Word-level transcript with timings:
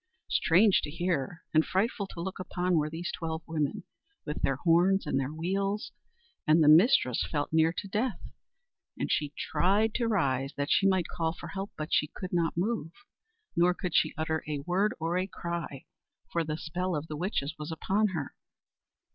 Strange 0.31 0.81
to 0.81 0.89
hear, 0.89 1.43
and 1.53 1.63
frightful 1.63 2.07
to 2.07 2.19
look 2.21 2.39
upon, 2.39 2.75
were 2.75 2.89
these 2.89 3.11
twelve 3.11 3.43
women, 3.45 3.83
with 4.25 4.41
their 4.41 4.55
horns 4.55 5.05
and 5.05 5.19
their 5.19 5.31
wheels; 5.31 5.91
and 6.47 6.63
the 6.63 6.67
mistress 6.67 7.23
felt 7.31 7.53
near 7.53 7.71
to 7.71 7.87
death, 7.87 8.19
and 8.97 9.11
she 9.11 9.31
tried 9.37 9.93
to 9.93 10.07
rise 10.07 10.55
that 10.57 10.71
she 10.71 10.87
might 10.87 11.07
call 11.07 11.33
for 11.33 11.49
help, 11.49 11.69
but 11.77 11.93
she 11.93 12.07
could 12.07 12.33
not 12.33 12.57
move, 12.57 12.91
nor 13.55 13.75
could 13.75 13.93
she 13.95 14.15
utter 14.17 14.43
a 14.47 14.61
word 14.61 14.91
or 14.99 15.19
a 15.19 15.27
cry, 15.27 15.85
for 16.31 16.43
the 16.43 16.57
spell 16.57 16.95
of 16.95 17.05
the 17.05 17.15
witches 17.15 17.53
was 17.59 17.71
upon 17.71 18.07
her. 18.07 18.33